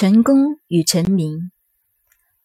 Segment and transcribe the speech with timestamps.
[0.00, 1.50] 成功与成名，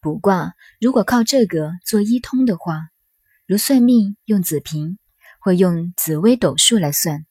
[0.00, 2.88] 卜卦如果靠这个做一通的话，
[3.46, 4.98] 如算命用子平
[5.38, 7.24] 或用紫微斗数来算，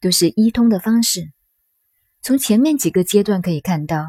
[0.00, 1.30] 都是一通的方式。
[2.22, 4.06] 从前面几个阶段可以看到，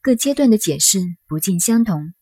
[0.00, 2.12] 各阶段的解释不尽相同。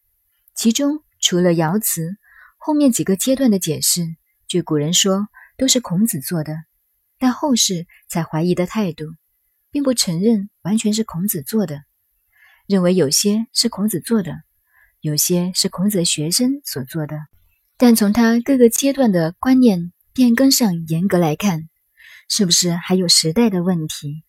[0.55, 2.19] 其中除了爻辞，
[2.59, 4.03] 后面几个阶段的解释，
[4.47, 6.55] 据古人说都是孔子做的，
[7.17, 9.07] 但后世才怀疑的态度，
[9.71, 11.85] 并不承认完全是孔子做的。
[12.67, 14.43] 认为有些是孔子做的，
[15.01, 17.17] 有些是孔子的学生所做的，
[17.77, 21.69] 但从他各个阶段的观念变更上严格来看，
[22.29, 24.25] 是不是还有时代的问题？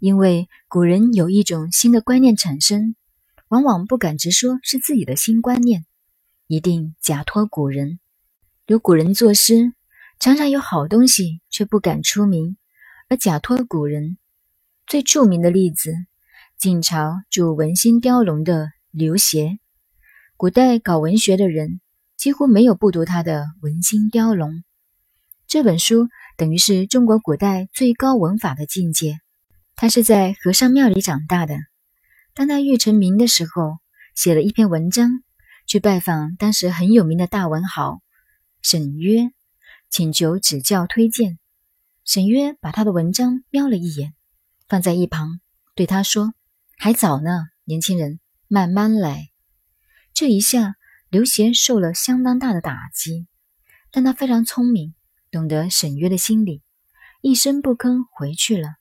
[0.00, 2.96] 因为古人有一种新的观念产生，
[3.48, 5.86] 往往不敢直说是自己的新观念，
[6.48, 8.00] 一定假托古人。
[8.66, 9.72] 有古人作诗，
[10.18, 12.56] 常常有好东西却不敢出名，
[13.08, 14.18] 而假托古人。
[14.86, 15.94] 最著名的例子。
[16.58, 19.58] 晋朝著文心雕龙的刘勰，
[20.36, 21.80] 古代搞文学的人
[22.16, 24.50] 几乎没有不读他的《文心雕龙》
[25.46, 29.18] 这本书，等于是中国古代最高文法的境界。
[29.76, 31.58] 他是在和尚庙里长大的。
[32.32, 33.76] 当他欲成名的时候，
[34.14, 35.22] 写了一篇文章，
[35.66, 38.00] 去拜访当时很有名的大文豪
[38.62, 39.30] 沈约，
[39.90, 41.38] 请求指教推荐。
[42.06, 44.14] 沈约把他的文章瞄了一眼，
[44.66, 45.40] 放在一旁，
[45.74, 46.32] 对他说。
[46.76, 49.30] 还早呢，年轻人，慢慢来。
[50.12, 50.74] 这一下，
[51.08, 53.26] 刘贤受了相当大的打击，
[53.90, 54.94] 但他非常聪明，
[55.30, 56.62] 懂得沈约的心理，
[57.22, 58.74] 一声不吭回去了。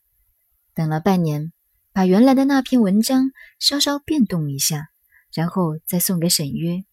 [0.74, 1.54] 等了半年，
[1.92, 4.90] 把原来的那篇文章稍稍变动一下，
[5.34, 6.84] 然后再送给沈约，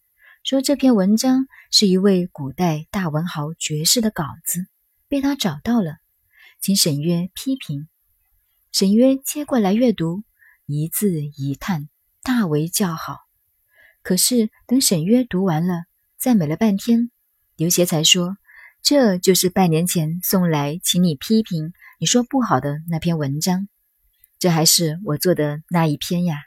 [0.43, 4.65] 说这篇文章是一位古代大文豪绝世的稿子，
[5.07, 5.97] 被他找到了，
[6.61, 7.89] 请沈约批评。
[8.71, 10.23] 沈约接过来阅读。
[10.71, 11.89] 一字一叹，
[12.23, 13.17] 大为叫好。
[14.01, 15.83] 可是等沈约读完了，
[16.17, 17.11] 赞美了半天，
[17.55, 18.37] 刘协才说
[18.81, 23.67] ：“这就是半年前送来请你批评你说不好的那篇文章，
[24.39, 26.37] 这还是我做的那一篇呀。”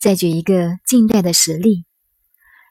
[0.00, 1.84] 再举一个近代的实例：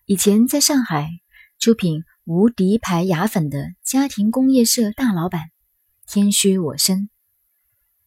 [0.06, 1.10] 以前在上海
[1.58, 5.50] 出品无敌牌牙粉的家庭工业社大老板，
[6.06, 7.10] 天虚我生，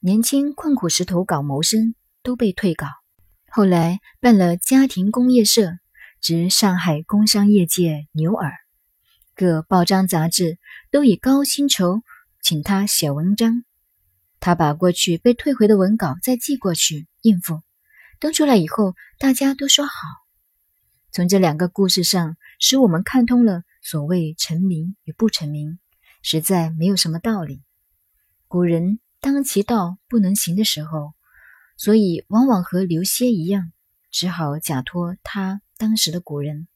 [0.00, 1.94] 年轻困苦时投稿谋生。
[2.26, 2.88] 都被退稿，
[3.52, 5.78] 后来办了家庭工业社，
[6.20, 8.52] 指上海工商业界牛耳，
[9.36, 10.58] 各报章杂志
[10.90, 12.02] 都以高薪酬
[12.42, 13.62] 请他写文章，
[14.40, 17.62] 他把过去被退回的文稿再寄过去应付，
[18.18, 19.92] 登出来以后大家都说好。
[21.12, 25.78] 从这两个故事上，使我们看通了所谓成名与不成名，
[26.22, 27.62] 实在没有什么道理。
[28.48, 31.15] 古人当其道不能行的时候。
[31.78, 33.70] 所以，往往和刘勰一样，
[34.10, 36.66] 只好假托他当时的古人；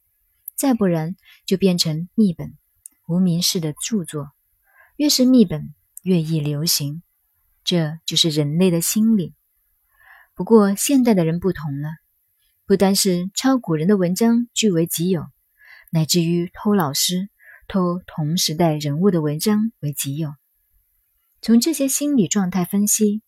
[0.57, 1.17] 再不然，
[1.47, 2.59] 就变成秘本、
[3.07, 4.31] 无名氏的著作。
[4.97, 7.03] 越是秘本，越易流行。
[7.65, 9.35] 这就是人类的心理。
[10.35, 11.89] 不过，现代的人不同了，
[12.67, 15.25] 不单是抄古人的文章据为己有，
[15.91, 17.31] 乃至于偷老师、
[17.69, 20.35] 偷同时代人物的文章为己有。
[21.41, 23.23] 从这些心理状态分析。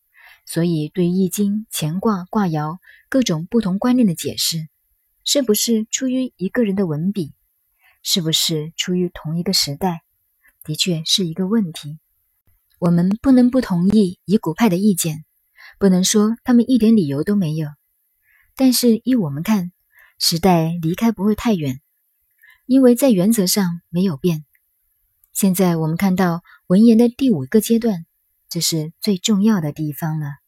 [0.44, 4.68] 所以，对《易经》乾卦卦爻各种不同观念的解释，
[5.24, 7.32] 是不是出于一个人的文笔，
[8.02, 10.02] 是不是出于同一个时代，
[10.64, 11.98] 的确是一个问题。
[12.78, 15.24] 我们不能不同意以古派的意见，
[15.78, 17.68] 不能说他们一点理由都没有。
[18.56, 19.72] 但是依我们看，
[20.18, 21.80] 时代离开不会太远，
[22.66, 24.44] 因为在原则上没有变。
[25.32, 28.04] 现在我们看到文言的第五个阶段。
[28.52, 30.41] 这是最重要的地方了。